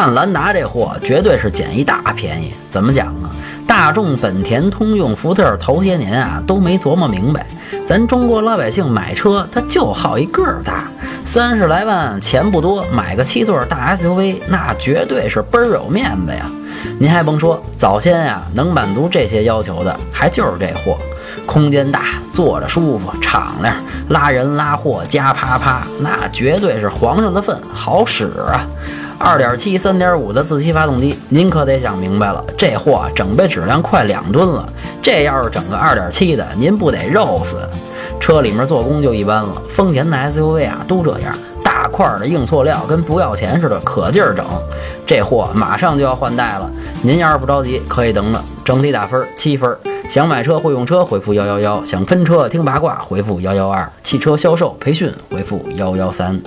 [0.00, 2.54] 看兰达这货绝对是捡一大便宜。
[2.70, 3.28] 怎么讲啊？
[3.66, 7.44] 大众、本田、通用、福特头些年啊都没琢磨明白，
[7.86, 10.84] 咱中国老百姓买车他就好一个儿大，
[11.26, 16.50] 三十来万钱不多，买个七座大 SUV 那绝对是倍儿有面子呀。
[16.98, 20.96] 您还甭说，早先呀能满足这些要求的还就是这货，
[21.44, 23.76] 空间大，坐着舒服，敞亮，
[24.08, 28.66] 拉人拉货加啪啪，那绝对是皇上的份，好使啊！
[29.22, 34.66] 二点七、三点五的自吸发动机，您可得想明白了，这货整备质量快两吨了。
[35.02, 37.58] 这要是整个二点七的，您不得肉死？
[38.18, 44.42] 车里面做工就一般了，丰田的 SUV 啊都这样，大块的硬塑料跟不要钱似的，可劲儿整。
[45.06, 46.70] 这货马上就要换代了，
[47.02, 48.42] 您要是不着急，可以等等。
[48.64, 49.76] 整体打分七分。
[50.08, 56.40] 想买车会用车，回复幺幺幺；想喷车听八卦，回复幺幺二；汽车销售培训，回复幺幺三。